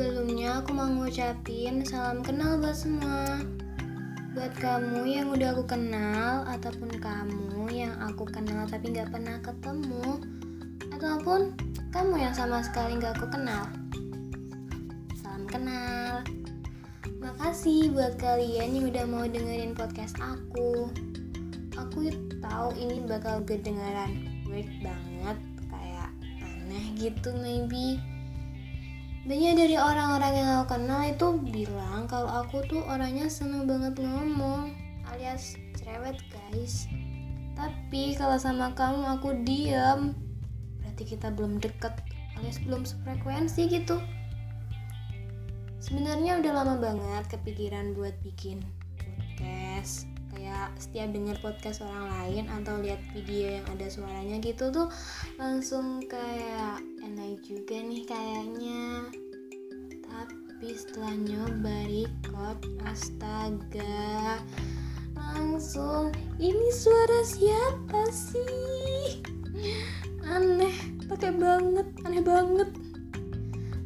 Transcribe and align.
aku 0.00 0.72
mau 0.72 0.88
ngucapin 0.88 1.84
salam 1.84 2.24
kenal 2.24 2.56
buat 2.56 2.72
semua. 2.72 3.36
Buat 4.32 4.54
kamu 4.56 5.04
yang 5.04 5.28
udah 5.28 5.52
aku 5.52 5.64
kenal, 5.68 6.48
ataupun 6.48 6.88
kamu 6.96 7.68
yang 7.68 7.92
aku 8.00 8.24
kenal 8.24 8.64
tapi 8.64 8.96
nggak 8.96 9.12
pernah 9.12 9.36
ketemu, 9.44 10.20
ataupun 10.96 11.52
kamu 11.92 12.14
yang 12.16 12.32
sama 12.32 12.64
sekali 12.64 12.96
nggak 12.96 13.12
aku 13.16 13.28
kenal. 13.28 13.68
Salam 15.20 15.44
kenal. 15.44 16.24
Makasih 17.20 17.92
buat 17.92 18.16
kalian 18.16 18.80
yang 18.80 18.86
udah 18.88 19.04
mau 19.04 19.24
dengerin 19.28 19.76
podcast 19.76 20.16
aku. 20.20 20.88
Aku 21.76 22.08
tahu 22.40 22.72
ini 22.76 23.04
bakal 23.04 23.44
kedengaran 23.44 24.44
weird 24.48 24.70
banget, 24.80 25.36
kayak 25.68 26.08
aneh 26.40 26.86
gitu 26.96 27.32
maybe 27.40 28.00
banyak 29.20 29.52
dari 29.52 29.76
orang-orang 29.76 30.32
yang 30.32 30.48
aku 30.64 30.80
kenal 30.80 31.04
itu 31.04 31.26
bilang 31.52 32.08
kalau 32.08 32.40
aku 32.40 32.64
tuh 32.64 32.80
orangnya 32.88 33.28
seneng 33.28 33.68
banget 33.68 34.00
ngomong 34.00 34.72
alias 35.12 35.60
cerewet 35.76 36.16
guys. 36.32 36.88
Tapi 37.52 38.16
kalau 38.16 38.40
sama 38.40 38.72
kamu 38.72 39.20
aku 39.20 39.36
diem. 39.44 40.16
Berarti 40.80 41.04
kita 41.04 41.28
belum 41.36 41.60
deket 41.60 41.92
alias 42.40 42.56
belum 42.64 42.88
sefrekuensi 42.88 43.68
gitu. 43.68 44.00
Sebenarnya 45.84 46.40
udah 46.40 46.52
lama 46.56 46.74
banget 46.80 47.36
kepikiran 47.36 47.92
buat 47.92 48.16
bikin 48.24 48.64
podcast. 48.96 50.08
Kayak 50.32 50.72
setiap 50.80 51.12
denger 51.12 51.36
podcast 51.44 51.84
orang 51.84 52.06
lain 52.08 52.44
atau 52.48 52.80
lihat 52.80 53.02
video 53.12 53.60
yang 53.60 53.66
ada 53.66 53.90
suaranya 53.92 54.40
gitu 54.40 54.70
tuh 54.72 54.88
langsung 55.36 56.00
kayak 56.06 56.80
enak 57.02 57.42
juga 57.42 57.76
nih 57.82 58.06
kayaknya 58.06 58.49
nyoba 61.14 61.86
record 61.86 62.60
astaga. 62.86 64.38
Langsung. 65.14 66.14
Ini 66.38 66.68
suara 66.74 67.20
siapa 67.26 68.02
sih? 68.10 69.22
Aneh. 70.26 70.74
Pakai 71.06 71.34
banget. 71.34 71.86
Aneh 72.06 72.22
banget. 72.22 72.70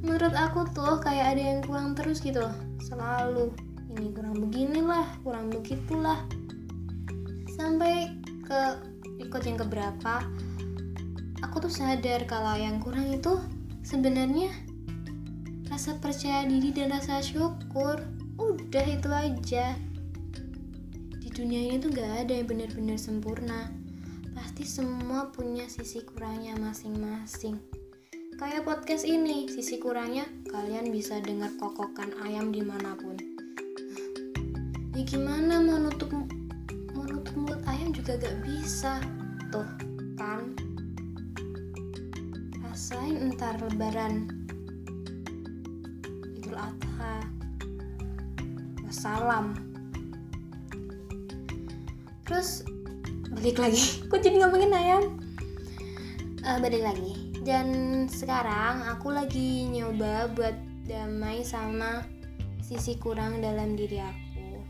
Menurut 0.04 0.34
aku 0.36 0.68
tuh 0.76 1.00
kayak 1.00 1.36
ada 1.36 1.42
yang 1.42 1.60
kurang 1.64 1.96
terus 1.96 2.20
gitu. 2.20 2.44
Selalu. 2.84 3.52
Ini 3.94 4.12
kurang 4.12 4.36
beginilah 4.44 5.06
kurang 5.24 5.48
begitulah. 5.48 6.20
Sampai 7.54 8.12
ke 8.44 8.60
record 9.22 9.44
yang 9.46 9.56
keberapa 9.56 10.20
aku 11.44 11.70
tuh 11.70 11.72
sadar 11.72 12.26
kalau 12.26 12.58
yang 12.58 12.82
kurang 12.82 13.14
itu 13.14 13.38
sebenarnya 13.86 14.50
rasa 15.68 15.96
percaya 15.96 16.44
diri 16.44 16.74
dan 16.74 16.92
rasa 16.92 17.24
syukur. 17.24 18.00
Udah 18.36 18.84
itu 18.84 19.08
aja. 19.08 19.78
Di 21.20 21.28
dunia 21.32 21.70
ini 21.70 21.80
tuh 21.80 21.94
gak 21.94 22.26
ada 22.26 22.32
yang 22.36 22.48
benar-benar 22.48 22.98
sempurna. 23.00 23.72
Pasti 24.34 24.66
semua 24.66 25.30
punya 25.32 25.64
sisi 25.70 26.04
kurangnya 26.04 26.58
masing-masing. 26.58 27.56
Kayak 28.34 28.66
podcast 28.66 29.06
ini 29.06 29.46
sisi 29.46 29.78
kurangnya 29.78 30.26
kalian 30.50 30.90
bisa 30.90 31.22
dengar 31.22 31.54
kokokan 31.56 32.12
ayam 32.26 32.50
di 32.50 32.60
mana 32.66 32.98
pun. 32.98 33.14
Ya 34.94 35.02
gimana 35.06 35.62
mau 35.62 35.78
nutup 35.78 36.10
mau 36.92 37.06
nutup 37.06 37.34
mulut 37.38 37.62
ayam 37.70 37.94
juga 37.94 38.18
gak 38.18 38.36
bisa. 38.42 38.98
Tuh 39.54 39.70
kan? 40.18 40.58
Rasain 42.66 43.22
entar 43.22 43.54
lebaran 43.62 44.43
wassalam. 48.86 49.58
Terus 52.24 52.64
balik 53.34 53.60
lagi. 53.60 53.82
Kok 54.08 54.20
jadi 54.22 54.36
ngomongin 54.40 54.72
ayam? 54.72 55.04
Uh, 56.44 56.58
balik 56.62 56.84
lagi. 56.84 57.34
Dan 57.44 58.08
sekarang 58.08 58.86
aku 58.88 59.12
lagi 59.12 59.68
nyoba 59.68 60.32
buat 60.32 60.56
damai 60.88 61.44
sama 61.44 62.04
sisi 62.64 62.96
kurang 62.96 63.44
dalam 63.44 63.76
diri 63.76 64.00
aku. 64.00 64.64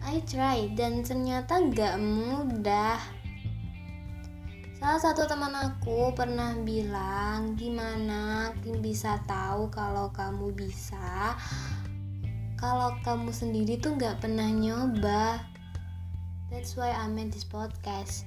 I 0.00 0.18
try 0.26 0.72
dan 0.74 1.06
ternyata 1.06 1.60
gak 1.70 2.00
mudah 2.00 2.98
Salah 4.80 4.96
satu 4.96 5.28
teman 5.28 5.52
aku 5.52 6.16
pernah 6.16 6.56
bilang, 6.64 7.52
gimana 7.52 8.48
bisa 8.80 9.20
tahu 9.28 9.68
kalau 9.68 10.08
kamu 10.08 10.56
bisa, 10.56 11.36
kalau 12.56 12.96
kamu 13.04 13.28
sendiri 13.28 13.76
tuh 13.76 13.92
gak 14.00 14.24
pernah 14.24 14.48
nyoba. 14.48 15.44
That's 16.48 16.80
why 16.80 16.96
I 16.96 17.12
made 17.12 17.28
this 17.28 17.44
podcast. 17.44 18.24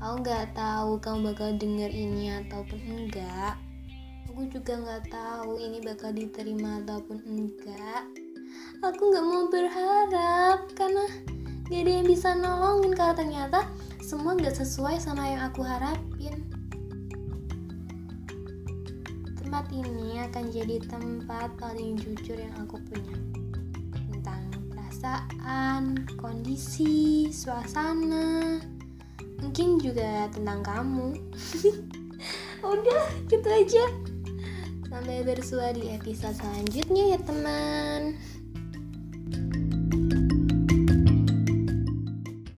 Aku 0.00 0.24
gak 0.24 0.56
tahu 0.56 0.96
kamu 1.04 1.36
bakal 1.36 1.52
denger 1.60 1.92
ini 1.92 2.32
ataupun 2.32 2.80
enggak. 2.88 3.60
Aku 4.32 4.48
juga 4.48 4.80
gak 4.80 5.12
tahu 5.12 5.60
ini 5.60 5.84
bakal 5.84 6.16
diterima 6.16 6.80
ataupun 6.80 7.20
enggak. 7.28 8.08
Aku 8.80 9.12
gak 9.12 9.26
mau 9.28 9.52
berharap 9.52 10.64
karena 10.72 11.04
gak 11.68 11.80
ada 11.84 11.92
yang 11.92 12.08
bisa 12.08 12.32
nolongin 12.32 12.96
kalau 12.96 13.12
ternyata 13.20 13.68
semua 14.12 14.36
gak 14.36 14.60
sesuai 14.60 15.00
sama 15.00 15.24
yang 15.24 15.48
aku 15.48 15.64
harapin. 15.64 16.44
Tempat 19.40 19.72
ini 19.72 20.20
akan 20.20 20.52
jadi 20.52 20.84
tempat 20.84 21.56
paling 21.56 21.96
jujur 21.96 22.36
yang 22.36 22.52
aku 22.60 22.76
punya 22.92 23.16
tentang 24.12 24.52
perasaan, 24.68 26.04
kondisi, 26.20 27.32
suasana, 27.32 28.60
mungkin 29.40 29.80
juga 29.80 30.28
tentang 30.28 30.60
kamu. 30.60 31.16
Udah, 32.68 33.04
gitu 33.32 33.48
aja. 33.48 33.88
Sampai 34.92 35.24
bersua 35.24 35.72
di 35.72 35.88
episode 35.88 36.36
selanjutnya 36.36 37.16
ya 37.16 37.18
teman. 37.24 38.20